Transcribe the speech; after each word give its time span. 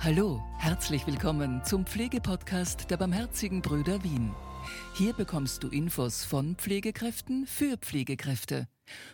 Hallo, 0.00 0.40
herzlich 0.58 1.08
willkommen 1.08 1.64
zum 1.64 1.84
Pflegepodcast 1.84 2.88
der 2.88 2.96
Barmherzigen 2.96 3.62
Brüder 3.62 4.04
Wien. 4.04 4.32
Hier 4.94 5.12
bekommst 5.12 5.64
du 5.64 5.68
Infos 5.68 6.24
von 6.24 6.54
Pflegekräften 6.54 7.48
für 7.48 7.76
Pflegekräfte. 7.78 8.68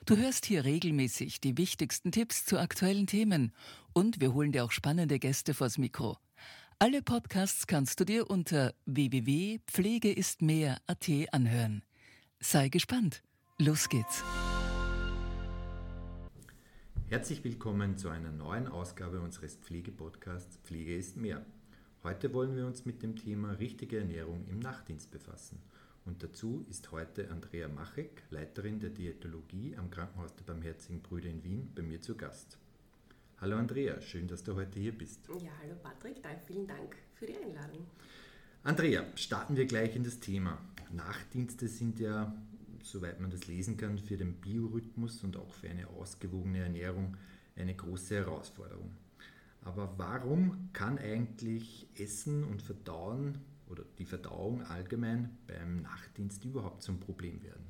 Du 0.05 0.19
hörst 0.19 0.45
hier 0.45 0.67
regelmäßig 0.67 1.41
die 1.41 1.57
wichtigsten 1.57 2.13
Tipps 2.13 2.45
zu 2.45 2.59
aktuellen 2.59 3.07
Themen 3.07 3.55
und 3.95 4.21
wir 4.21 4.35
holen 4.35 4.53
dir 4.53 4.63
auch 4.63 4.73
spannende 4.73 5.19
Gäste 5.19 5.55
vors 5.55 5.79
Mikro. 5.79 6.19
Alle 6.79 7.01
Podcasts 7.01 7.67
kannst 7.67 7.99
du 8.01 8.05
dir 8.05 8.29
unter 8.29 8.75
www.pflegeistmehr.at 8.85 11.11
anhören. 11.33 11.83
Sei 12.41 12.69
gespannt. 12.69 13.23
Los 13.59 13.89
geht's. 13.89 14.23
Herzlich 17.11 17.45
willkommen 17.45 17.99
zu 17.99 18.09
einer 18.09 18.33
neuen 18.33 18.67
Ausgabe 18.67 19.21
unseres 19.21 19.57
Pflegepodcasts 19.57 20.57
Pflege 20.65 20.97
ist 20.97 21.19
mehr. 21.19 21.45
Heute 22.03 22.33
wollen 22.33 22.57
wir 22.57 22.67
uns 22.67 22.87
mit 22.87 23.03
dem 23.03 23.15
Thema 23.15 23.53
richtige 23.53 23.99
Ernährung 23.99 24.47
im 24.49 24.59
Nachtdienst 24.59 25.11
befassen. 25.11 25.59
Und 26.07 26.23
dazu 26.23 26.65
ist 26.71 26.93
heute 26.93 27.31
Andrea 27.31 27.69
Machek, 27.69 28.23
Leiterin 28.31 28.81
der 28.81 28.89
Diätologie 28.89 29.77
am 29.77 29.91
Krankenhaus 29.91 30.35
der 30.35 30.45
Barmherzigen 30.45 31.03
Brüder 31.03 31.29
in 31.29 31.45
Wien, 31.45 31.71
bei 31.75 31.83
mir 31.83 32.01
zu 32.01 32.17
Gast. 32.17 32.57
Hallo 33.39 33.59
Andrea, 33.59 34.01
schön, 34.01 34.27
dass 34.27 34.43
du 34.43 34.55
heute 34.55 34.81
hier 34.81 34.97
bist. 34.97 35.29
Ja, 35.29 35.51
hallo 35.63 35.75
Patrick, 35.83 36.23
vielen 36.47 36.67
Dank 36.67 36.97
für 37.15 37.27
die 37.27 37.37
Einladung. 37.37 37.87
Andrea, 38.63 39.05
starten 39.15 39.57
wir 39.57 39.67
gleich 39.67 39.95
in 39.95 40.05
das 40.05 40.21
Thema. 40.21 40.59
Nachtdienste 40.91 41.69
sind 41.69 42.01
ja 42.01 42.35
soweit 42.85 43.21
man 43.21 43.31
das 43.31 43.47
lesen 43.47 43.77
kann, 43.77 43.99
für 43.99 44.17
den 44.17 44.35
Biorhythmus 44.35 45.25
und 45.25 45.37
auch 45.37 45.53
für 45.53 45.69
eine 45.69 45.89
ausgewogene 45.89 46.59
Ernährung 46.59 47.17
eine 47.57 47.75
große 47.75 48.17
Herausforderung. 48.17 48.93
Aber 49.63 49.95
warum 49.97 50.69
kann 50.73 50.99
eigentlich 50.99 51.89
Essen 51.97 52.45
und 52.45 52.63
Verdauen 52.63 53.39
oder 53.69 53.85
die 53.99 54.05
Verdauung 54.05 54.63
allgemein 54.63 55.37
beim 55.47 55.83
Nachtdienst 55.83 56.45
überhaupt 56.45 56.83
zum 56.83 57.01
Problem 57.01 57.43
werden? 57.43 57.65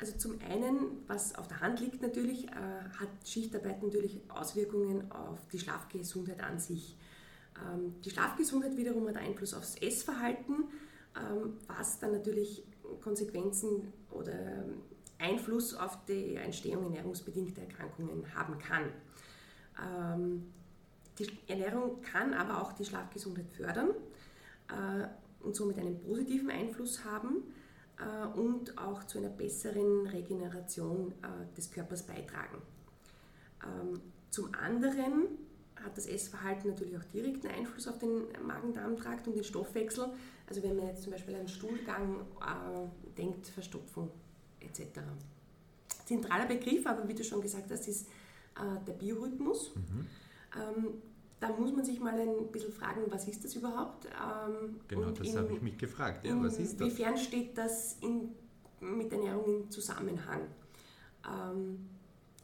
Also 0.00 0.16
zum 0.16 0.40
einen, 0.40 1.02
was 1.08 1.34
auf 1.34 1.48
der 1.48 1.60
Hand 1.60 1.80
liegt 1.80 2.00
natürlich, 2.00 2.46
äh, 2.46 2.50
hat 2.52 3.08
Schichtarbeit 3.24 3.82
natürlich 3.82 4.20
Auswirkungen 4.28 5.10
auf 5.10 5.40
die 5.48 5.58
Schlafgesundheit 5.58 6.40
an 6.40 6.60
sich. 6.60 6.96
Ähm, 7.56 7.94
die 8.04 8.10
Schlafgesundheit 8.10 8.76
wiederum 8.76 9.08
hat 9.08 9.16
Einfluss 9.16 9.54
aufs 9.54 9.74
Essverhalten, 9.74 10.68
ähm, 11.16 11.54
was 11.66 11.98
dann 11.98 12.12
natürlich 12.12 12.62
Konsequenzen 13.02 13.92
oder 14.10 14.64
Einfluss 15.18 15.74
auf 15.74 16.04
die 16.06 16.36
Entstehung 16.36 16.84
ernährungsbedingter 16.84 17.62
Erkrankungen 17.62 18.34
haben 18.34 18.58
kann. 18.58 18.84
Ähm, 19.82 20.52
die 21.18 21.28
Ernährung 21.48 22.00
kann 22.02 22.34
aber 22.34 22.62
auch 22.62 22.72
die 22.72 22.84
Schlafgesundheit 22.84 23.48
fördern 23.50 23.90
äh, 24.68 25.44
und 25.44 25.56
somit 25.56 25.78
einen 25.78 25.98
positiven 26.00 26.50
Einfluss 26.50 27.04
haben 27.04 27.42
äh, 27.98 28.38
und 28.38 28.78
auch 28.78 29.04
zu 29.04 29.18
einer 29.18 29.28
besseren 29.28 30.06
Regeneration 30.06 31.12
äh, 31.22 31.54
des 31.56 31.70
Körpers 31.70 32.06
beitragen. 32.06 32.62
Ähm, 33.64 34.00
zum 34.30 34.54
anderen 34.54 35.26
hat 35.84 35.96
das 35.96 36.06
Essverhalten 36.06 36.70
natürlich 36.70 36.96
auch 36.96 37.04
direkten 37.04 37.48
Einfluss 37.48 37.88
auf 37.88 37.98
den 37.98 38.26
Magen-Darm-Trakt 38.46 39.26
und 39.28 39.36
den 39.36 39.44
Stoffwechsel. 39.44 40.08
Also 40.46 40.62
wenn 40.62 40.76
man 40.76 40.86
jetzt 40.88 41.02
zum 41.02 41.12
Beispiel 41.12 41.34
an 41.34 41.48
Stuhlgang 41.48 42.20
äh, 42.40 43.16
denkt, 43.16 43.46
Verstopfung 43.48 44.10
etc. 44.60 45.00
Zentraler 46.04 46.46
Begriff, 46.46 46.86
aber 46.86 47.06
wie 47.06 47.14
du 47.14 47.22
schon 47.22 47.40
gesagt 47.40 47.70
hast, 47.70 47.86
ist 47.86 48.08
äh, 48.56 48.84
der 48.86 48.94
Biorhythmus. 48.94 49.74
Mhm. 49.74 50.06
Ähm, 50.56 50.94
da 51.40 51.50
muss 51.50 51.72
man 51.72 51.84
sich 51.84 52.00
mal 52.00 52.18
ein 52.18 52.50
bisschen 52.50 52.72
fragen, 52.72 53.02
was 53.08 53.28
ist 53.28 53.44
das 53.44 53.54
überhaupt? 53.54 54.06
Ähm, 54.06 54.80
genau, 54.88 55.10
das 55.10 55.36
habe 55.36 55.52
ich 55.52 55.62
mich 55.62 55.78
gefragt. 55.78 56.26
Ja, 56.26 56.40
was 56.42 56.58
ist 56.58 56.80
das? 56.80 56.88
Inwiefern 56.88 57.16
steht 57.16 57.56
das 57.56 57.96
in, 58.00 58.30
mit 58.80 59.12
Ernährung 59.12 59.62
in 59.62 59.70
Zusammenhang? 59.70 60.48
Ähm, 61.24 61.88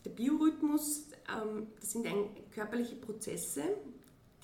der 0.04 0.10
Biorhythmus, 0.10 1.06
ähm, 1.28 1.68
das 1.80 1.92
sind 1.92 2.06
körperliche 2.52 2.96
Prozesse, 2.96 3.62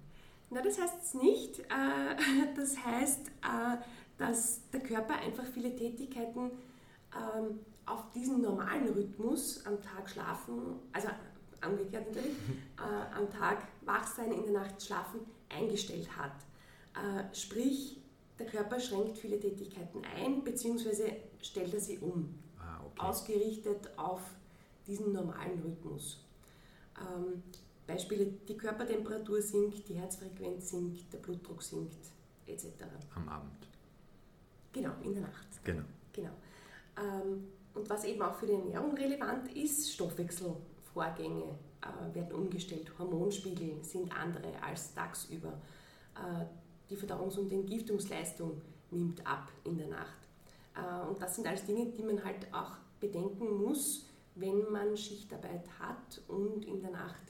Na, 0.50 0.62
das 0.62 0.80
heißt 0.80 1.04
es 1.04 1.14
nicht. 1.16 1.60
Äh, 1.60 1.66
das 2.56 2.78
heißt, 2.78 3.28
äh, 3.28 3.78
dass 4.18 4.62
der 4.72 4.80
Körper 4.82 5.16
einfach 5.16 5.46
viele 5.46 5.76
Tätigkeiten 5.76 6.52
ähm, 7.16 7.60
auf 7.86 8.12
diesen 8.12 8.42
normalen 8.42 8.90
Rhythmus 8.90 9.66
am 9.66 9.82
Tag 9.82 10.10
schlafen, 10.10 10.80
also 10.92 11.08
umgekehrt 11.66 12.08
natürlich, 12.08 12.36
äh, 12.78 13.16
am 13.16 13.30
Tag 13.30 13.68
wach 13.82 14.06
sein, 14.06 14.32
in 14.32 14.44
der 14.44 14.64
Nacht 14.64 14.82
schlafen, 14.82 15.22
eingestellt 15.50 16.10
hat. 16.18 16.34
Äh, 16.94 17.34
sprich, 17.34 18.02
der 18.38 18.46
Körper 18.46 18.80
schränkt 18.80 19.18
viele 19.18 19.40
Tätigkeiten 19.40 20.02
ein, 20.16 20.44
beziehungsweise 20.44 21.12
stellt 21.42 21.74
er 21.74 21.80
sie 21.80 21.98
um. 22.00 22.38
Ah, 22.60 22.82
okay. 22.86 23.02
Ausgerichtet 23.02 23.90
auf 23.98 24.22
diesen 24.86 25.12
normalen 25.12 25.60
Rhythmus. 25.62 26.24
Ähm, 27.00 27.44
Beispiele, 27.86 28.26
die 28.48 28.58
Körpertemperatur 28.58 29.42
sinkt, 29.42 29.88
die 29.88 29.96
Herzfrequenz 29.96 30.70
sinkt, 30.72 31.12
der 31.14 31.20
Blutdruck 31.20 31.64
sinkt, 31.64 32.12
etc. 32.46 32.66
Am 33.16 33.30
Abend. 33.30 33.68
Genau, 34.74 34.92
in 35.04 35.14
der 35.14 35.24
Nacht. 35.24 35.48
Genau. 35.64 35.84
genau. 36.12 36.32
Was 37.88 38.04
eben 38.04 38.22
auch 38.22 38.36
für 38.36 38.46
die 38.46 38.54
Ernährung 38.54 38.94
relevant 38.96 39.56
ist, 39.56 39.94
Stoffwechselvorgänge 39.94 41.44
äh, 41.82 42.16
werden 42.16 42.34
umgestellt, 42.34 42.92
Hormonspiegel 43.00 43.82
sind 43.84 44.12
andere 44.12 44.52
als 44.62 44.94
tagsüber. 44.94 45.54
Äh, 46.16 46.46
die 46.90 46.98
Verdauungs- 46.98 47.38
und 47.38 47.52
Entgiftungsleistung 47.52 48.62
nimmt 48.92 49.26
ab 49.26 49.50
in 49.64 49.78
der 49.78 49.88
Nacht. 49.88 50.18
Äh, 50.76 51.08
und 51.08 51.22
das 51.22 51.36
sind 51.36 51.48
alles 51.48 51.64
Dinge, 51.66 51.86
die 51.86 52.04
man 52.04 52.24
halt 52.24 52.54
auch 52.54 52.72
bedenken 53.00 53.64
muss, 53.64 54.06
wenn 54.36 54.70
man 54.70 54.98
Schichtarbeit 54.98 55.66
hat 55.80 56.22
und 56.28 56.66
in 56.66 56.82
der 56.82 56.92
Nacht 56.92 57.24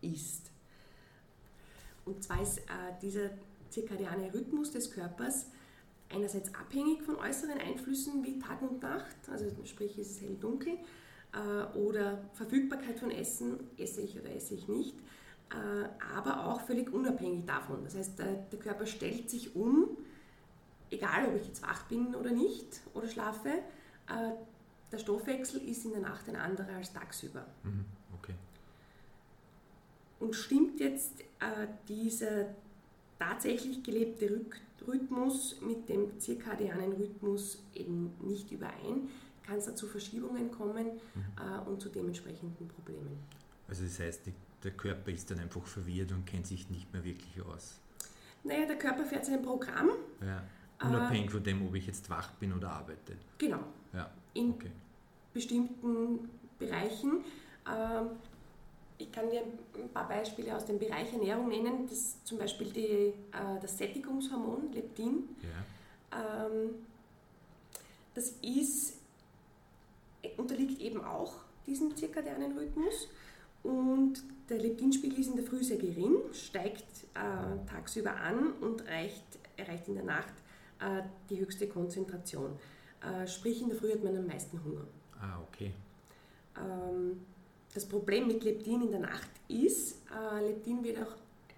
isst. 0.00 0.50
Und 2.04 2.22
zwar 2.22 2.42
ist 2.42 2.60
dieser 3.02 3.30
zirkadiane 3.70 4.32
Rhythmus 4.32 4.70
des 4.70 4.90
Körpers 4.92 5.46
einerseits 6.12 6.54
abhängig 6.54 7.02
von 7.02 7.16
äußeren 7.16 7.58
Einflüssen 7.58 8.24
wie 8.24 8.38
Tag 8.38 8.62
und 8.62 8.82
Nacht, 8.82 9.16
also 9.30 9.46
sprich 9.64 9.98
ist 9.98 10.12
es 10.12 10.20
hell-dunkel, 10.20 10.78
äh, 11.32 11.76
oder 11.76 12.18
Verfügbarkeit 12.34 12.98
von 12.98 13.10
Essen, 13.10 13.58
esse 13.76 14.00
ich 14.00 14.18
oder 14.18 14.34
esse 14.34 14.54
ich 14.54 14.68
nicht, 14.68 14.94
äh, 15.50 15.88
aber 16.14 16.46
auch 16.46 16.60
völlig 16.60 16.92
unabhängig 16.92 17.44
davon. 17.46 17.84
Das 17.84 17.94
heißt, 17.96 18.18
der, 18.18 18.32
der 18.34 18.58
Körper 18.58 18.86
stellt 18.86 19.30
sich 19.30 19.54
um, 19.54 19.96
egal 20.90 21.28
ob 21.28 21.36
ich 21.36 21.46
jetzt 21.46 21.62
wach 21.62 21.84
bin 21.84 22.14
oder 22.14 22.30
nicht 22.30 22.80
oder 22.94 23.08
schlafe, 23.08 23.48
äh, 23.48 24.32
der 24.92 24.98
Stoffwechsel 24.98 25.60
ist 25.68 25.84
in 25.84 25.92
der 25.92 26.00
Nacht 26.00 26.28
ein 26.28 26.36
anderer 26.36 26.76
als 26.76 26.92
tagsüber. 26.92 27.44
Mhm, 27.64 27.84
okay. 28.18 28.34
Und 30.20 30.34
stimmt 30.34 30.80
jetzt 30.80 31.20
äh, 31.40 31.66
dieser 31.88 32.46
tatsächlich 33.18 33.82
gelebte 33.82 34.40
Rhythmus 34.86 35.60
mit 35.60 35.88
dem 35.88 36.18
zirkadianen 36.18 36.92
Rhythmus 36.92 37.62
eben 37.74 38.12
nicht 38.20 38.50
überein, 38.52 39.08
kann 39.44 39.56
es 39.58 39.66
da 39.66 39.74
zu 39.74 39.86
Verschiebungen 39.86 40.50
kommen 40.50 40.86
mhm. 40.86 41.24
äh, 41.38 41.68
und 41.68 41.80
zu 41.80 41.88
dementsprechenden 41.88 42.68
Problemen. 42.68 43.18
Also 43.68 43.84
das 43.84 43.98
heißt, 43.98 44.22
der 44.62 44.70
Körper 44.72 45.10
ist 45.10 45.30
dann 45.30 45.38
einfach 45.40 45.64
verwirrt 45.66 46.12
und 46.12 46.26
kennt 46.26 46.46
sich 46.46 46.68
nicht 46.70 46.92
mehr 46.92 47.04
wirklich 47.04 47.40
aus. 47.42 47.78
Naja, 48.44 48.66
der 48.66 48.78
Körper 48.78 49.04
fährt 49.04 49.26
sein 49.26 49.42
Programm. 49.42 49.90
Ja. 50.20 50.42
Unabhängig 50.86 51.28
äh, 51.28 51.30
von 51.30 51.42
dem, 51.42 51.66
ob 51.66 51.74
ich 51.74 51.86
jetzt 51.86 52.08
wach 52.10 52.30
bin 52.32 52.52
oder 52.52 52.70
arbeite. 52.70 53.16
Genau. 53.38 53.60
Ja. 53.92 54.10
In 54.34 54.50
okay. 54.50 54.70
bestimmten 55.32 56.28
Bereichen. 56.58 57.24
Äh, 57.64 58.02
ich 58.98 59.12
kann 59.12 59.30
dir 59.30 59.42
ein 59.42 59.88
paar 59.90 60.08
Beispiele 60.08 60.54
aus 60.54 60.64
dem 60.64 60.78
Bereich 60.78 61.12
Ernährung 61.12 61.48
nennen. 61.48 61.86
Das 61.88 62.22
zum 62.24 62.38
Beispiel 62.38 62.70
die, 62.70 62.82
äh, 62.82 63.60
das 63.60 63.76
Sättigungshormon 63.76 64.72
Leptin. 64.72 65.28
Ja. 65.42 66.46
Ähm, 66.46 66.70
das 68.14 68.30
ist, 68.42 68.94
unterliegt 70.36 70.80
eben 70.80 71.04
auch 71.04 71.34
diesem 71.66 71.94
zirkadianen 71.94 72.56
Rhythmus. 72.56 73.08
Und 73.62 74.22
der 74.48 74.58
Leptinspiegel 74.58 75.18
ist 75.18 75.28
in 75.28 75.36
der 75.36 75.44
Früh 75.44 75.62
sehr 75.62 75.76
gering, 75.76 76.16
steigt 76.32 76.84
äh, 77.14 77.68
tagsüber 77.68 78.14
an 78.16 78.52
und 78.60 78.86
reicht, 78.86 79.24
erreicht 79.56 79.88
in 79.88 79.96
der 79.96 80.04
Nacht 80.04 80.34
äh, 80.80 81.02
die 81.28 81.40
höchste 81.40 81.66
Konzentration. 81.66 82.58
Äh, 83.02 83.26
sprich, 83.26 83.60
in 83.60 83.68
der 83.68 83.76
Früh 83.76 83.92
hat 83.92 84.04
man 84.04 84.16
am 84.16 84.26
meisten 84.26 84.62
Hunger. 84.64 84.86
Ah, 85.20 85.40
okay. 85.48 85.72
Ähm, 86.56 87.20
das 87.76 87.84
Problem 87.84 88.26
mit 88.26 88.42
Leptin 88.42 88.80
in 88.80 88.90
der 88.90 89.00
Nacht 89.00 89.28
ist, 89.48 89.98
äh, 90.10 90.46
Leptin 90.46 90.82
wird 90.82 90.96
auch 90.98 91.12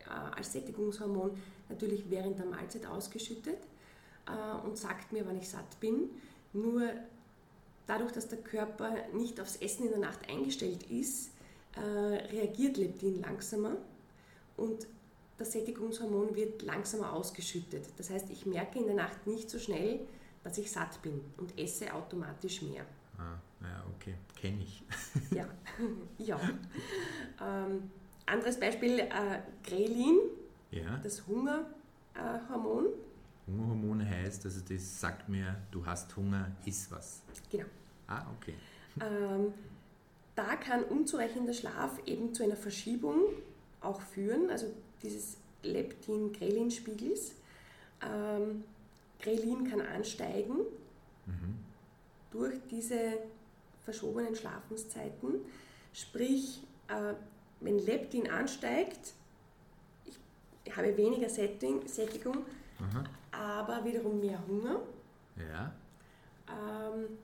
äh, 0.06 0.36
als 0.36 0.52
Sättigungshormon 0.52 1.30
natürlich 1.68 2.10
während 2.10 2.38
der 2.40 2.46
Mahlzeit 2.46 2.84
ausgeschüttet 2.86 3.58
äh, 4.26 4.66
und 4.66 4.76
sagt 4.76 5.12
mir, 5.12 5.24
wann 5.24 5.38
ich 5.38 5.48
satt 5.48 5.78
bin. 5.78 6.10
Nur 6.52 6.82
dadurch, 7.86 8.10
dass 8.10 8.26
der 8.26 8.38
Körper 8.38 8.92
nicht 9.14 9.40
aufs 9.40 9.56
Essen 9.56 9.84
in 9.84 9.90
der 9.90 10.00
Nacht 10.00 10.28
eingestellt 10.28 10.90
ist, 10.90 11.30
äh, 11.76 11.80
reagiert 11.80 12.78
Leptin 12.78 13.20
langsamer 13.20 13.76
und 14.56 14.88
das 15.38 15.52
Sättigungshormon 15.52 16.34
wird 16.34 16.62
langsamer 16.62 17.12
ausgeschüttet. 17.12 17.84
Das 17.96 18.10
heißt, 18.10 18.28
ich 18.30 18.44
merke 18.44 18.80
in 18.80 18.86
der 18.86 18.96
Nacht 18.96 19.24
nicht 19.28 19.48
so 19.48 19.60
schnell, 19.60 20.00
dass 20.42 20.58
ich 20.58 20.72
satt 20.72 21.00
bin 21.00 21.20
und 21.36 21.56
esse 21.56 21.94
automatisch 21.94 22.62
mehr. 22.62 22.84
Ah, 23.18 23.38
ja, 23.60 23.84
okay, 23.94 24.14
kenne 24.36 24.62
ich. 24.62 24.82
ja, 25.30 25.46
ja. 26.18 26.40
Ähm, 27.40 27.90
anderes 28.26 28.60
Beispiel, 28.60 29.00
äh, 29.00 29.40
Grelin, 29.64 30.18
ja. 30.70 30.98
das 31.02 31.26
Hungerhormon. 31.26 32.86
Äh, 32.86 33.50
Hungerhormon 33.50 34.08
heißt, 34.08 34.44
also 34.44 34.60
das 34.60 35.00
sagt 35.00 35.28
mir, 35.28 35.56
du 35.70 35.84
hast 35.84 36.14
Hunger, 36.16 36.52
iss 36.64 36.90
was. 36.90 37.22
Genau. 37.50 37.66
Ah, 38.06 38.26
okay. 38.36 38.54
Ähm, 39.00 39.52
da 40.34 40.56
kann 40.56 40.84
unzureichender 40.84 41.52
Schlaf 41.52 41.98
eben 42.06 42.32
zu 42.32 42.44
einer 42.44 42.56
Verschiebung 42.56 43.20
auch 43.80 44.00
führen, 44.00 44.50
also 44.50 44.66
dieses 45.02 45.38
Leptin-Grelin-Spiegels. 45.62 47.34
Ähm, 48.02 48.64
Grelin 49.20 49.68
kann 49.68 49.80
ansteigen 49.80 50.58
mhm. 51.26 51.58
Durch 52.30 52.56
diese 52.70 53.18
verschobenen 53.84 54.34
Schlafenszeiten. 54.34 55.40
Sprich, 55.92 56.62
äh, 56.88 57.14
wenn 57.60 57.78
Leptin 57.78 58.30
ansteigt, 58.30 59.14
ich 60.64 60.76
habe 60.76 60.96
weniger 60.96 61.28
Sättigung, 61.30 62.44
Aha. 62.78 63.04
aber 63.32 63.84
wiederum 63.84 64.20
mehr 64.20 64.38
Hunger. 64.46 64.80
Ja. 65.36 65.72
Ähm, 66.48 67.18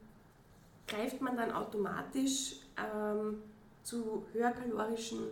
greift 0.86 1.20
man 1.20 1.36
dann 1.36 1.52
automatisch 1.52 2.56
ähm, 2.78 3.42
zu 3.82 4.24
höherkalorischen, 4.32 5.28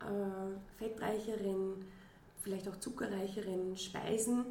äh, 0.00 0.78
fettreicheren, 0.78 1.84
vielleicht 2.40 2.68
auch 2.68 2.78
zuckerreicheren 2.78 3.76
Speisen, 3.76 4.38
mhm. 4.38 4.46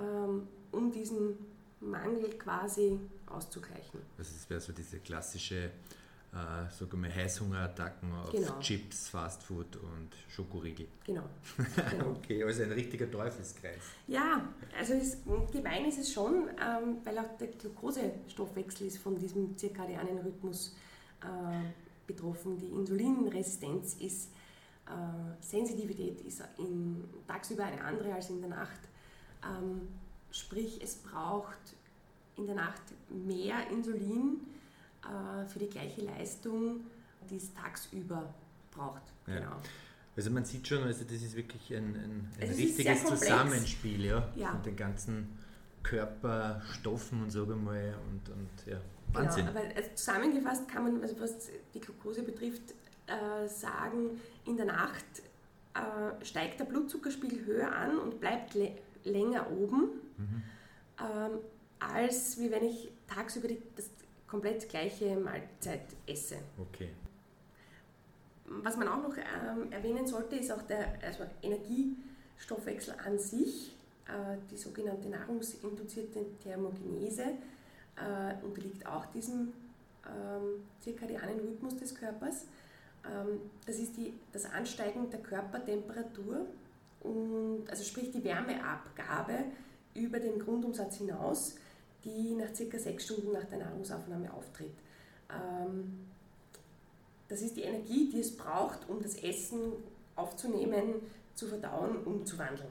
ähm, 0.00 0.48
um 0.72 0.92
diesen 0.92 1.36
Mangel 1.80 2.30
quasi 2.38 2.98
auszugleichen. 3.26 4.00
Also 4.16 4.32
das 4.34 4.50
wäre 4.50 4.60
so 4.60 4.72
diese 4.72 4.98
klassische 4.98 5.70
äh, 6.32 6.70
sagen 6.70 7.02
wir, 7.02 7.14
Heißhungerattacken 7.14 8.12
auf 8.12 8.30
genau. 8.30 8.58
Chips, 8.60 9.08
Fastfood 9.08 9.76
und 9.76 10.10
Schokoriegel. 10.28 10.86
Genau. 11.04 11.22
genau. 11.90 12.10
okay, 12.10 12.44
also 12.44 12.64
ein 12.64 12.72
richtiger 12.72 13.10
Teufelskreis. 13.10 13.80
Ja, 14.06 14.46
also 14.78 14.94
ist, 14.94 15.18
gemein 15.50 15.86
ist 15.86 15.98
es 15.98 16.12
schon, 16.12 16.48
ähm, 16.50 16.98
weil 17.04 17.18
auch 17.18 17.36
der 17.38 17.48
Glukosestoffwechsel 17.48 18.88
ist 18.88 18.98
von 18.98 19.18
diesem 19.18 19.56
zirkadianen 19.56 20.18
Rhythmus 20.18 20.76
äh, 21.22 22.06
betroffen. 22.06 22.58
Die 22.58 22.68
Insulinresistenz 22.68 23.94
ist, 23.94 24.30
äh, 24.86 25.42
Sensitivität 25.42 26.20
ist 26.20 26.42
in, 26.58 27.04
tagsüber 27.26 27.64
eine 27.64 27.82
andere 27.82 28.12
als 28.12 28.28
in 28.28 28.40
der 28.40 28.50
Nacht. 28.50 28.80
Ähm, 29.42 29.88
sprich, 30.30 30.80
es 30.82 30.96
braucht 30.96 31.58
in 32.36 32.46
der 32.46 32.54
Nacht 32.54 32.82
mehr 33.08 33.68
Insulin, 33.70 34.40
äh, 35.08 35.46
für 35.46 35.58
die 35.58 35.68
gleiche 35.68 36.02
Leistung, 36.02 36.80
die 37.30 37.36
es 37.36 37.52
tagsüber 37.54 38.34
braucht. 38.70 39.02
Ja. 39.26 39.34
Genau. 39.34 39.56
Also 40.16 40.30
man 40.30 40.44
sieht 40.44 40.66
schon, 40.66 40.82
also 40.82 41.04
das 41.04 41.22
ist 41.22 41.36
wirklich 41.36 41.72
ein, 41.74 41.94
ein, 41.94 42.32
ein 42.40 42.48
richtiges 42.48 43.04
Zusammenspiel 43.04 44.04
ja, 44.04 44.28
ja. 44.34 44.50
von 44.50 44.62
den 44.62 44.74
ganzen 44.74 45.38
Körperstoffen 45.84 47.22
und 47.22 47.30
so 47.30 47.44
einmal 47.44 47.94
und, 48.10 48.28
und 48.28 48.66
ja, 48.66 48.78
genau, 49.12 49.24
Wahnsinn. 49.24 49.46
Genau, 49.46 49.60
aber 49.60 49.76
also 49.76 49.90
zusammengefasst 49.94 50.68
kann 50.68 50.82
man, 50.82 51.02
also 51.02 51.20
was 51.20 51.48
die 51.72 51.80
Glucose 51.80 52.22
betrifft, 52.22 52.74
äh, 53.06 53.46
sagen, 53.48 54.20
in 54.44 54.56
der 54.56 54.66
Nacht 54.66 55.04
äh, 55.74 56.24
steigt 56.24 56.58
der 56.58 56.64
Blutzuckerspiegel 56.64 57.46
höher 57.46 57.72
an 57.72 57.96
und 57.98 58.18
bleibt 58.18 58.56
länger 59.04 59.50
oben, 59.52 60.00
mhm. 60.18 60.42
ähm, 61.00 61.38
als 61.78 62.38
wie 62.38 62.50
wenn 62.50 62.64
ich 62.64 62.90
tagsüber 63.06 63.48
die, 63.48 63.60
das 63.76 63.90
komplett 64.26 64.68
gleiche 64.68 65.16
Mahlzeit 65.16 65.86
esse. 66.06 66.36
Okay. 66.58 66.90
Was 68.44 68.76
man 68.76 68.88
auch 68.88 69.02
noch 69.02 69.16
ähm, 69.16 69.72
erwähnen 69.72 70.06
sollte, 70.06 70.36
ist 70.36 70.50
auch 70.50 70.62
der 70.62 70.98
also 71.02 71.24
Energiestoffwechsel 71.42 72.94
an 73.04 73.18
sich. 73.18 73.74
Äh, 74.06 74.38
die 74.50 74.56
sogenannte 74.56 75.08
nahrungsinduzierte 75.08 76.24
Thermogenese 76.42 77.24
äh, 77.96 78.44
unterliegt 78.44 78.86
auch 78.86 79.06
diesem 79.06 79.52
ähm, 80.06 80.64
zirkadianen 80.80 81.40
Rhythmus 81.40 81.76
des 81.76 81.94
Körpers. 81.94 82.46
Ähm, 83.04 83.40
das 83.66 83.78
ist 83.78 83.96
die, 83.96 84.14
das 84.32 84.46
Ansteigen 84.46 85.10
der 85.10 85.20
Körpertemperatur 85.20 86.46
und 87.00 87.64
also 87.68 87.84
sprich 87.84 88.10
die 88.10 88.24
Wärmeabgabe 88.24 89.44
über 89.98 90.18
den 90.20 90.38
Grundumsatz 90.38 90.96
hinaus 90.98 91.54
die 92.04 92.34
nach 92.34 92.54
circa 92.54 92.78
sechs 92.78 93.04
Stunden 93.04 93.32
nach 93.32 93.44
der 93.44 93.58
Nahrungsaufnahme 93.58 94.32
auftritt. 94.32 94.72
Ähm, 95.30 96.06
das 97.28 97.42
ist 97.42 97.56
die 97.56 97.62
Energie, 97.62 98.08
die 98.10 98.20
es 98.20 98.36
braucht, 98.36 98.88
um 98.88 99.02
das 99.02 99.16
Essen 99.16 99.72
aufzunehmen, 100.16 100.94
zu 101.34 101.46
verdauen, 101.46 101.98
umzuwandeln. 102.04 102.70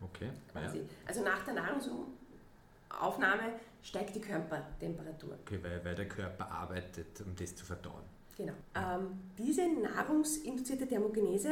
Okay. 0.00 0.30
Ja. 0.54 0.72
Also 1.06 1.22
nach 1.22 1.44
der 1.44 1.54
Nahrungsaufnahme 1.54 3.52
steigt 3.82 4.16
die 4.16 4.20
Körpertemperatur. 4.20 5.36
Okay, 5.44 5.58
weil, 5.62 5.84
weil 5.84 5.94
der 5.94 6.08
Körper 6.08 6.50
arbeitet, 6.50 7.20
um 7.20 7.36
das 7.36 7.54
zu 7.54 7.64
verdauen. 7.64 8.02
Genau. 8.36 8.54
Ähm, 8.74 9.20
diese 9.36 9.68
nahrungsinduzierte 9.68 10.86
Thermogenese 10.88 11.50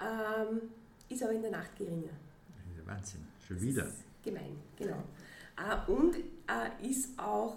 ähm, 0.00 0.60
ist 1.08 1.22
aber 1.22 1.32
in 1.32 1.42
der 1.42 1.52
Nacht 1.52 1.74
geringer. 1.76 2.12
Wahnsinn, 2.84 3.26
schon 3.46 3.60
wieder. 3.60 3.86
Gemein, 4.30 4.56
genau. 4.76 5.02
Äh, 5.56 5.90
und 5.90 6.16
äh, 6.16 6.86
ist 6.86 7.18
auch 7.18 7.56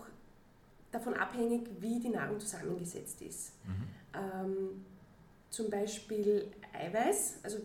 davon 0.92 1.14
abhängig, 1.14 1.68
wie 1.80 2.00
die 2.00 2.10
Nahrung 2.10 2.40
zusammengesetzt 2.40 3.22
ist. 3.22 3.52
Mhm. 3.66 3.88
Ähm, 4.14 4.86
zum 5.50 5.70
Beispiel 5.70 6.48
Eiweiß, 6.74 7.40
also 7.44 7.60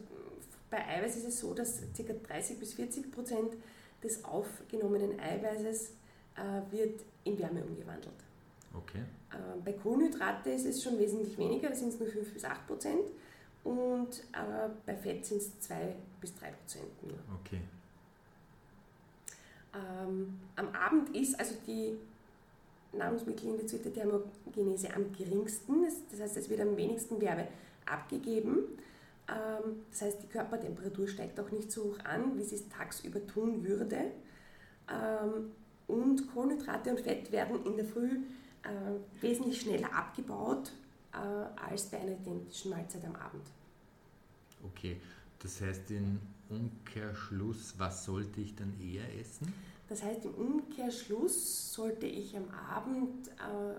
bei 0.71 0.85
Eiweiß 0.87 1.17
ist 1.17 1.29
es 1.29 1.41
so, 1.41 1.55
dass 1.55 1.81
ca. 1.97 2.13
30 2.29 2.59
bis 2.59 2.75
40 2.75 3.13
Prozent 3.13 3.55
des 4.03 4.25
aufgenommenen 4.25 5.19
Eiweißes 5.19 5.93
äh, 6.37 6.73
wird 6.73 7.01
in 7.25 7.39
Wärme 7.39 7.65
umgewandelt. 7.65 8.15
Okay. 8.75 9.03
Äh, 9.31 9.61
bei 9.65 9.73
Kohlenhydrate 9.73 10.51
ist 10.51 10.67
es 10.67 10.83
schon 10.83 10.99
wesentlich 10.99 11.37
weniger, 11.39 11.69
da 11.71 11.75
sind 11.75 11.89
es 11.89 11.99
nur 11.99 12.09
5 12.09 12.33
bis 12.33 12.45
8 12.45 12.67
Prozent 12.67 13.11
und 13.65 14.21
äh, 14.33 14.69
bei 14.85 14.95
Fett 14.95 15.25
sind 15.25 15.39
es 15.39 15.61
2 15.61 15.95
bis 16.21 16.35
3 16.37 16.51
Prozent 16.51 17.03
nur. 17.03 17.19
Okay. 17.41 17.61
Ähm, 19.77 20.41
am 20.57 20.69
Abend 20.75 21.15
ist 21.15 21.39
also 21.39 21.55
die 21.67 21.97
nahrungsmittelinduzierte 22.93 23.93
Thermogenese 23.93 24.95
am 24.95 25.13
geringsten, 25.13 25.85
das 26.11 26.21
heißt, 26.21 26.37
es 26.39 26.49
wird 26.49 26.61
am 26.61 26.77
wenigsten 26.77 27.21
Wärme 27.21 27.49
abgegeben. 27.85 28.59
Ähm, 29.29 29.83
das 29.91 30.03
heißt, 30.03 30.23
die 30.23 30.29
Körpertemperatur 30.29 31.09
steigt 31.09 31.39
auch 31.39 31.51
nicht 31.51 31.71
so 31.71 31.85
hoch 31.85 31.99
an, 32.05 32.39
wie 32.39 32.45
sie 32.45 32.57
es 32.57 32.69
tagsüber 32.69 33.25
tun 33.27 33.67
würde. 33.67 34.13
Ähm, 34.89 35.53
und 35.89 36.33
Kohlenhydrate 36.33 36.91
und 36.91 37.01
Fett 37.01 37.31
werden 37.31 37.65
in 37.65 37.77
der 37.77 37.85
Früh 37.85 38.11
äh, 38.63 39.23
wesentlich 39.23 39.61
schneller 39.61 39.93
abgebaut 39.93 40.73
äh, 41.13 41.17
als 41.71 41.87
bei 41.87 42.01
einer 42.01 42.13
identischen 42.13 42.71
Mahlzeit 42.71 43.05
am 43.05 43.15
Abend. 43.17 43.47
Okay, 44.65 44.97
das 45.41 45.61
heißt 45.61 45.91
in 45.91 46.19
Umkehrschluss, 46.49 47.75
was 47.79 48.05
sollte 48.05 48.41
ich 48.41 48.55
dann 48.55 48.79
eher 48.81 49.05
essen? 49.19 49.53
Das 49.89 50.03
heißt, 50.03 50.25
im 50.25 50.35
Umkehrschluss 50.35 51.73
sollte 51.73 52.07
ich 52.07 52.37
am 52.37 52.49
Abend 52.51 53.29
äh, 53.29 53.77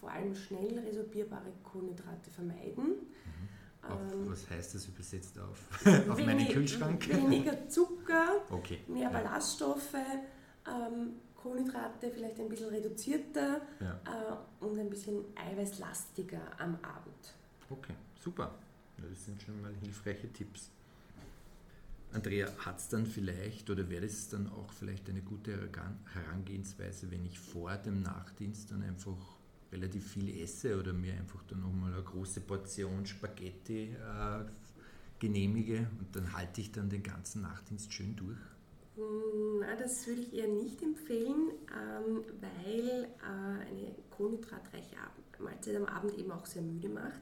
vor 0.00 0.10
allem 0.10 0.34
schnell 0.34 0.78
resorbierbare 0.78 1.52
Kohlenhydrate 1.64 2.30
vermeiden. 2.30 2.86
Mhm. 2.86 3.90
Auf, 3.90 4.12
ähm, 4.12 4.30
was 4.30 4.48
heißt 4.50 4.74
das 4.74 4.86
übersetzt 4.86 5.38
auf, 5.38 5.86
auf 6.08 6.16
wenig, 6.18 6.26
meinen 6.26 6.48
Kühlschrank? 6.48 7.08
Weniger 7.08 7.68
Zucker, 7.68 8.42
okay. 8.50 8.80
mehr 8.86 9.08
Ballaststoffe, 9.10 9.94
ähm, 10.66 11.14
Kohlenhydrate 11.34 12.10
vielleicht 12.10 12.38
ein 12.40 12.48
bisschen 12.48 12.68
reduzierter 12.68 13.60
ja. 13.80 14.00
äh, 14.04 14.64
und 14.64 14.78
ein 14.78 14.90
bisschen 14.90 15.24
eiweißlastiger 15.34 16.40
am 16.58 16.74
Abend. 16.82 17.34
Okay, 17.70 17.94
super. 18.20 18.54
Das 18.96 19.24
sind 19.24 19.40
schon 19.40 19.62
mal 19.62 19.72
hilfreiche 19.80 20.32
Tipps. 20.32 20.70
Andrea, 22.12 22.48
hat 22.58 22.78
es 22.78 22.88
dann 22.88 23.06
vielleicht 23.06 23.68
oder 23.68 23.88
wäre 23.90 24.06
es 24.06 24.28
dann 24.28 24.48
auch 24.48 24.72
vielleicht 24.72 25.08
eine 25.10 25.20
gute 25.20 25.70
Herangehensweise, 26.14 27.10
wenn 27.10 27.26
ich 27.26 27.38
vor 27.38 27.76
dem 27.76 28.02
Nachtdienst 28.02 28.70
dann 28.70 28.82
einfach 28.82 29.38
relativ 29.70 30.12
viel 30.12 30.40
esse 30.42 30.78
oder 30.78 30.94
mir 30.94 31.12
einfach 31.12 31.42
dann 31.44 31.60
nochmal 31.60 31.92
eine 31.92 32.02
große 32.02 32.40
Portion 32.40 33.04
Spaghetti 33.04 33.94
äh, 33.94 34.44
genehmige 35.18 35.90
und 35.98 36.16
dann 36.16 36.32
halte 36.32 36.62
ich 36.62 36.72
dann 36.72 36.88
den 36.88 37.02
ganzen 37.02 37.42
Nachtdienst 37.42 37.92
schön 37.92 38.16
durch? 38.16 38.38
Hm, 38.96 39.60
na, 39.60 39.76
das 39.76 40.06
würde 40.06 40.22
ich 40.22 40.32
eher 40.32 40.48
nicht 40.48 40.82
empfehlen, 40.82 41.52
ähm, 41.70 42.24
weil 42.40 43.04
äh, 43.04 43.66
eine 43.68 43.94
kohlenhydratreiche 44.10 44.96
Mahlzeit 45.38 45.76
am 45.76 45.84
Abend 45.84 46.16
eben 46.16 46.32
auch 46.32 46.46
sehr 46.46 46.62
müde 46.62 46.88
macht 46.88 47.20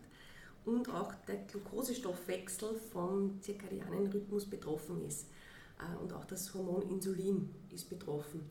und 0.67 0.91
auch 0.91 1.15
der 1.27 1.37
Glukosestoffwechsel 1.37 2.75
vom 2.93 3.41
zirkadianen 3.41 4.09
Rhythmus 4.09 4.45
betroffen 4.45 5.01
ist. 5.07 5.29
Äh, 5.79 6.03
und 6.03 6.13
auch 6.13 6.25
das 6.25 6.53
Hormon 6.53 6.83
Insulin 6.91 7.55
ist 7.73 7.89
betroffen. 7.89 8.51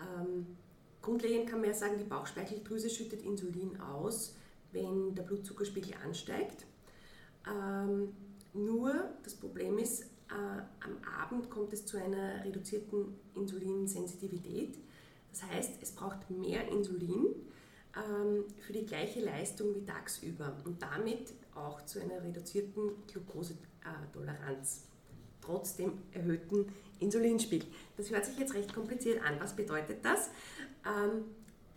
Ähm, 0.00 0.56
grundlegend 1.02 1.48
kann 1.48 1.60
man 1.60 1.68
ja 1.68 1.74
sagen, 1.74 1.98
die 1.98 2.04
Bauchspeicheldrüse 2.04 2.88
schüttet 2.88 3.22
Insulin 3.22 3.78
aus, 3.80 4.34
wenn 4.72 5.14
der 5.14 5.22
Blutzuckerspiegel 5.22 5.94
ansteigt. 6.02 6.64
Ähm, 7.46 8.14
nur 8.54 9.10
das 9.22 9.34
Problem 9.34 9.78
ist, 9.78 10.02
äh, 10.02 10.62
am 10.80 10.96
Abend 11.20 11.50
kommt 11.50 11.72
es 11.74 11.84
zu 11.84 11.98
einer 11.98 12.42
reduzierten 12.44 13.18
Insulinsensitivität. 13.34 14.78
Das 15.30 15.42
heißt, 15.44 15.82
es 15.82 15.92
braucht 15.92 16.30
mehr 16.30 16.66
Insulin 16.68 17.26
ähm, 17.96 18.44
für 18.60 18.72
die 18.72 18.86
gleiche 18.86 19.20
Leistung 19.20 19.74
wie 19.74 19.84
tagsüber 19.84 20.56
und 20.64 20.82
damit 20.82 21.32
auch 21.66 21.84
zu 21.84 22.00
einer 22.00 22.22
reduzierten 22.22 22.92
Glukosetoleranz, 23.06 24.84
trotz 25.40 25.76
dem 25.76 25.92
erhöhten 26.12 26.72
Insulinspiegel. 26.98 27.68
Das 27.96 28.10
hört 28.10 28.26
sich 28.26 28.38
jetzt 28.38 28.54
recht 28.54 28.74
kompliziert 28.74 29.22
an. 29.22 29.40
Was 29.40 29.54
bedeutet 29.54 30.04
das? 30.04 30.30
Ähm, 30.86 31.24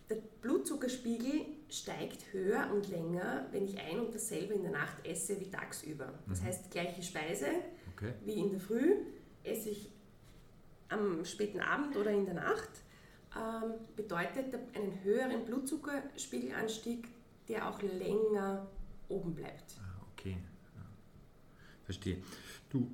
der 0.08 0.16
Blutzuckerspiegel 0.42 1.46
steigt 1.70 2.32
höher 2.32 2.70
und 2.72 2.88
länger, 2.88 3.46
wenn 3.52 3.64
ich 3.64 3.78
ein 3.80 4.00
und 4.00 4.14
dasselbe 4.14 4.54
in 4.54 4.62
der 4.62 4.72
Nacht 4.72 5.06
esse 5.06 5.40
wie 5.40 5.50
tagsüber. 5.50 6.12
Das 6.28 6.42
mhm. 6.42 6.46
heißt, 6.46 6.70
gleiche 6.70 7.02
Speise 7.02 7.46
okay. 7.96 8.12
wie 8.24 8.34
in 8.34 8.50
der 8.50 8.60
Früh 8.60 8.96
esse 9.42 9.70
ich 9.70 9.90
am 10.88 11.24
späten 11.24 11.60
Abend 11.60 11.96
oder 11.96 12.10
in 12.10 12.26
der 12.26 12.34
Nacht. 12.34 12.70
Ähm, 13.36 13.74
bedeutet 13.96 14.54
einen 14.74 15.02
höheren 15.02 15.44
Blutzuckerspiegelanstieg, 15.44 17.08
der 17.48 17.68
auch 17.68 17.82
länger 17.82 18.66
oben 19.08 19.34
bleibt. 19.34 19.78
Ah, 19.80 20.06
okay, 20.12 20.36
ja. 20.74 20.82
verstehe. 21.84 22.22
Du, 22.70 22.90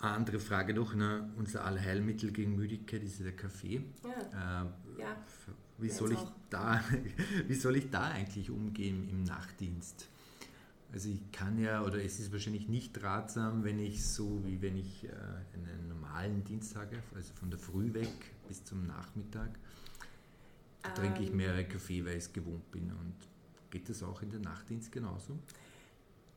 eine 0.00 0.10
andere 0.12 0.40
Frage 0.40 0.74
noch, 0.74 0.94
ne? 0.94 1.30
unser 1.36 1.64
Allheilmittel 1.64 2.32
gegen 2.32 2.56
Müdigkeit 2.56 3.02
ist 3.02 3.20
der 3.20 3.36
Kaffee. 3.36 3.84
Ja. 4.02 4.62
Äh, 4.62 5.00
ja. 5.00 5.16
Wie 5.78 5.88
soll, 5.88 6.12
ich 6.12 6.18
da, 6.50 6.82
wie 7.48 7.54
soll 7.54 7.76
ich 7.76 7.90
da 7.90 8.08
eigentlich 8.08 8.50
umgehen 8.50 9.08
im 9.08 9.24
Nachtdienst? 9.24 10.08
Also 10.92 11.08
ich 11.08 11.32
kann 11.32 11.58
ja, 11.58 11.82
oder 11.82 12.04
es 12.04 12.20
ist 12.20 12.32
wahrscheinlich 12.32 12.68
nicht 12.68 13.02
ratsam, 13.02 13.64
wenn 13.64 13.78
ich 13.78 14.04
so, 14.04 14.44
wie 14.44 14.60
wenn 14.60 14.76
ich 14.76 15.04
äh, 15.04 15.08
einen 15.54 15.88
normalen 15.88 16.44
Dienst 16.44 16.76
habe, 16.76 17.02
also 17.14 17.32
von 17.34 17.50
der 17.50 17.58
Früh 17.58 17.94
weg 17.94 18.12
bis 18.46 18.62
zum 18.64 18.86
Nachmittag, 18.86 19.50
da 20.82 20.88
ähm, 20.90 20.94
trinke 20.94 21.22
ich 21.22 21.30
ähm. 21.30 21.36
mehrere 21.36 21.64
Kaffee, 21.64 22.04
weil 22.04 22.12
ich 22.12 22.24
es 22.24 22.32
gewohnt 22.32 22.70
bin. 22.70 22.90
Und 22.90 23.14
geht 23.72 23.88
das 23.88 24.04
auch 24.04 24.22
in 24.22 24.30
den 24.30 24.42
Nachtdienst 24.42 24.92
genauso? 24.92 25.32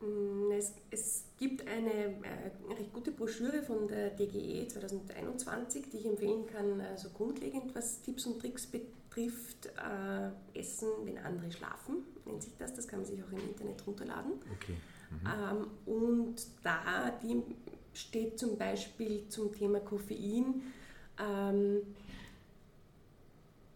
Mm, 0.00 0.50
es, 0.50 0.72
es, 0.90 1.24
gibt 1.38 1.66
eine 1.68 1.92
äh, 1.92 2.74
recht 2.76 2.92
gute 2.92 3.12
Broschüre 3.12 3.62
von 3.62 3.86
der 3.86 4.10
DGE 4.10 4.66
2021, 4.66 5.90
die 5.90 5.98
ich 5.98 6.06
empfehlen 6.06 6.46
kann, 6.46 6.80
also 6.80 7.10
grundlegend, 7.10 7.74
was 7.74 8.02
Tipps 8.02 8.26
und 8.26 8.40
Tricks 8.40 8.66
betrifft. 8.66 9.66
Äh, 9.66 10.58
Essen, 10.58 10.88
wenn 11.04 11.18
andere 11.18 11.52
schlafen, 11.52 11.98
nennt 12.24 12.42
sich 12.42 12.56
das. 12.58 12.74
Das 12.74 12.88
kann 12.88 13.00
man 13.00 13.06
sich 13.06 13.22
auch 13.22 13.30
im 13.30 13.48
Internet 13.48 13.86
runterladen. 13.86 14.32
Okay. 14.54 14.76
Mhm. 15.10 15.26
Ähm, 15.26 15.94
und 15.94 16.46
da 16.62 17.10
die 17.22 17.42
steht 17.92 18.38
zum 18.38 18.58
Beispiel 18.58 19.28
zum 19.28 19.54
Thema 19.54 19.80
Koffein 19.80 20.62
ähm, 21.18 21.82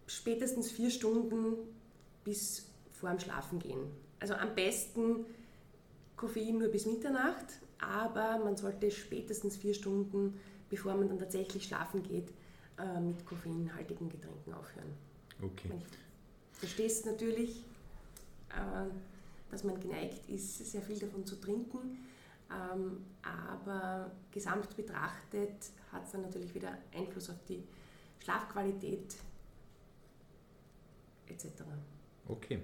spätestens 0.06 0.70
vier 0.70 0.90
Stunden 0.90 1.54
bis 2.24 2.69
vor 3.00 3.10
dem 3.10 3.18
Schlafengehen. 3.18 3.90
Also 4.20 4.34
am 4.34 4.54
besten 4.54 5.24
Koffein 6.16 6.58
nur 6.58 6.68
bis 6.68 6.86
Mitternacht, 6.86 7.46
aber 7.78 8.38
man 8.38 8.56
sollte 8.56 8.90
spätestens 8.90 9.56
vier 9.56 9.74
Stunden, 9.74 10.38
bevor 10.68 10.94
man 10.94 11.08
dann 11.08 11.18
tatsächlich 11.18 11.64
schlafen 11.64 12.02
geht, 12.02 12.28
äh, 12.78 13.00
mit 13.00 13.24
koffeinhaltigen 13.24 14.08
Getränken 14.08 14.52
aufhören. 14.52 14.92
Okay. 15.42 15.70
Ich 16.52 16.58
verstehe 16.58 16.86
es 16.86 17.04
natürlich, 17.06 17.64
äh, 18.50 18.90
dass 19.50 19.64
man 19.64 19.80
geneigt 19.80 20.28
ist, 20.28 20.70
sehr 20.70 20.82
viel 20.82 20.98
davon 20.98 21.24
zu 21.24 21.36
trinken, 21.36 21.98
ähm, 22.50 23.04
aber 23.22 24.10
gesamt 24.30 24.76
betrachtet 24.76 25.70
hat 25.90 26.04
es 26.04 26.12
dann 26.12 26.22
natürlich 26.22 26.54
wieder 26.54 26.76
Einfluss 26.94 27.30
auf 27.30 27.42
die 27.48 27.62
Schlafqualität 28.22 29.16
etc. 31.26 31.46
Okay. 32.30 32.60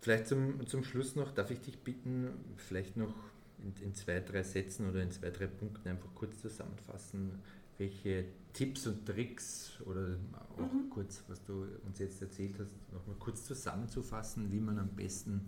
Vielleicht 0.00 0.26
zum, 0.26 0.66
zum 0.66 0.82
Schluss 0.82 1.14
noch, 1.14 1.32
darf 1.32 1.50
ich 1.50 1.60
dich 1.60 1.78
bitten, 1.78 2.28
vielleicht 2.56 2.96
noch 2.96 3.14
in, 3.58 3.72
in, 3.84 3.94
zwei, 3.94 4.20
drei 4.20 4.42
Sätzen 4.42 4.88
oder 4.88 5.02
in 5.02 5.12
zwei, 5.12 5.30
drei 5.30 5.46
Punkten 5.46 5.88
einfach 5.88 6.12
kurz 6.14 6.40
zusammenfassen, 6.40 7.40
welche 7.78 8.24
Tipps 8.52 8.86
und 8.86 9.06
Tricks 9.06 9.80
oder 9.86 10.16
auch 10.56 10.72
mhm. 10.72 10.90
kurz, 10.90 11.22
was 11.28 11.42
du 11.44 11.66
uns 11.86 11.98
jetzt 12.00 12.20
erzählt 12.20 12.56
hast, 12.58 12.70
nochmal 12.92 13.16
kurz 13.18 13.44
zusammenzufassen, 13.44 14.50
wie 14.50 14.60
man 14.60 14.78
am 14.78 14.88
besten 14.88 15.46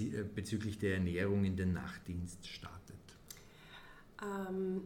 äh, 0.00 0.24
bezüglich 0.24 0.78
der 0.78 0.94
Ernährung 0.94 1.44
in 1.44 1.56
den 1.56 1.72
Nachtdienst 1.72 2.46
startet? 2.46 2.96
Ähm, 4.22 4.82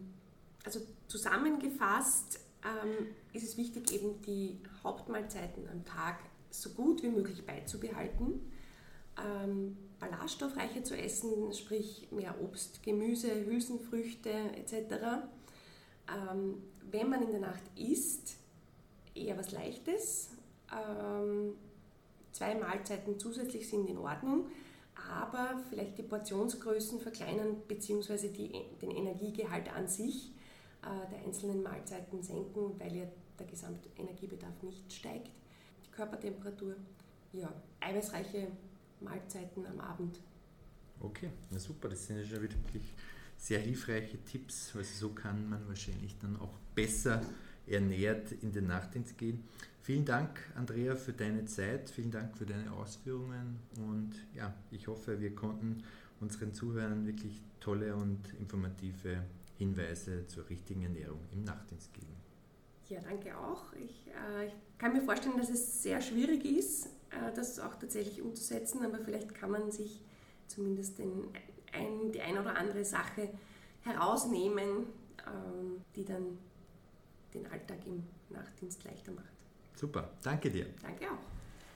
also 0.64 0.80
zusammengefasst 1.08 2.40
ähm, 2.62 3.06
ist 3.32 3.44
es 3.44 3.56
wichtig, 3.56 3.92
eben 3.92 4.20
die 4.22 4.58
Hauptmahlzeiten 4.82 5.66
am 5.68 5.84
Tag 5.84 6.18
so 6.50 6.70
gut 6.70 7.02
wie 7.02 7.08
möglich 7.08 7.44
beizubehalten, 7.46 8.52
ähm, 9.18 9.76
ballaststoffreicher 9.98 10.82
zu 10.82 10.96
essen, 10.96 11.52
sprich 11.52 12.08
mehr 12.10 12.40
Obst, 12.42 12.82
Gemüse, 12.82 13.44
Hülsenfrüchte 13.44 14.30
etc. 14.30 15.24
Ähm, 16.08 16.62
wenn 16.90 17.08
man 17.08 17.22
in 17.22 17.30
der 17.30 17.40
Nacht 17.40 17.62
isst, 17.76 18.36
eher 19.14 19.36
was 19.38 19.52
Leichtes. 19.52 20.30
Ähm, 20.72 21.54
zwei 22.32 22.54
Mahlzeiten 22.54 23.18
zusätzlich 23.18 23.68
sind 23.68 23.88
in 23.88 23.98
Ordnung, 23.98 24.46
aber 25.10 25.60
vielleicht 25.68 25.98
die 25.98 26.02
Portionsgrößen 26.02 27.00
verkleinern 27.00 27.56
bzw. 27.68 28.28
den 28.28 28.90
Energiegehalt 28.90 29.74
an 29.74 29.88
sich 29.88 30.30
äh, 30.82 31.10
der 31.10 31.26
einzelnen 31.26 31.62
Mahlzeiten 31.62 32.22
senken, 32.22 32.78
weil 32.78 32.96
ja 32.96 33.04
der 33.38 33.46
Gesamtenergiebedarf 33.46 34.62
nicht 34.62 34.92
steigt 34.92 35.30
Körpertemperatur. 36.00 36.76
Ja, 37.34 37.52
eiweißreiche 37.80 38.48
Mahlzeiten 39.00 39.66
am 39.66 39.80
Abend. 39.80 40.18
Okay, 40.98 41.30
na 41.50 41.58
super, 41.58 41.90
das 41.90 42.06
sind 42.06 42.16
ja 42.18 42.24
schon 42.24 42.42
wirklich 42.42 42.94
sehr 43.36 43.60
hilfreiche 43.60 44.18
Tipps. 44.24 44.74
Also 44.74 45.08
so 45.08 45.14
kann 45.14 45.50
man 45.50 45.68
wahrscheinlich 45.68 46.18
dann 46.18 46.38
auch 46.40 46.58
besser 46.74 47.20
ernährt 47.66 48.32
in 48.32 48.50
den 48.52 48.66
Nachtdienst 48.68 49.18
gehen. 49.18 49.44
Vielen 49.82 50.06
Dank, 50.06 50.40
Andrea, 50.54 50.96
für 50.96 51.12
deine 51.12 51.44
Zeit. 51.44 51.90
Vielen 51.90 52.10
Dank 52.10 52.36
für 52.36 52.46
deine 52.46 52.72
Ausführungen. 52.72 53.58
Und 53.76 54.12
ja, 54.34 54.54
ich 54.70 54.88
hoffe, 54.88 55.20
wir 55.20 55.34
konnten 55.34 55.82
unseren 56.20 56.54
Zuhörern 56.54 57.06
wirklich 57.06 57.42
tolle 57.60 57.94
und 57.94 58.20
informative 58.38 59.22
Hinweise 59.58 60.26
zur 60.26 60.48
richtigen 60.48 60.82
Ernährung 60.82 61.20
im 61.32 61.44
Nachtdienst 61.44 61.92
geben. 61.92 62.29
Ja, 62.90 63.00
danke 63.00 63.38
auch. 63.38 63.72
Ich, 63.74 64.08
äh, 64.08 64.46
ich 64.48 64.52
kann 64.76 64.92
mir 64.92 65.00
vorstellen, 65.00 65.36
dass 65.38 65.48
es 65.48 65.80
sehr 65.80 66.00
schwierig 66.00 66.44
ist, 66.44 66.86
äh, 67.10 67.32
das 67.36 67.60
auch 67.60 67.76
tatsächlich 67.76 68.20
umzusetzen, 68.20 68.84
aber 68.84 68.98
vielleicht 68.98 69.32
kann 69.32 69.52
man 69.52 69.70
sich 69.70 70.04
zumindest 70.48 70.98
den, 70.98 71.28
ein, 71.72 72.10
die 72.10 72.20
eine 72.20 72.40
oder 72.40 72.56
andere 72.56 72.84
Sache 72.84 73.30
herausnehmen, 73.82 74.86
ähm, 75.24 75.82
die 75.94 76.04
dann 76.04 76.36
den 77.32 77.46
Alltag 77.46 77.78
im 77.86 78.02
Nachtdienst 78.28 78.82
leichter 78.82 79.12
macht. 79.12 79.30
Super, 79.76 80.10
danke 80.24 80.50
dir. 80.50 80.66
Danke 80.82 81.06
auch. 81.12 81.39